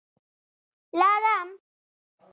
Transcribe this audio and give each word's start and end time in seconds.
لړم 0.99 1.49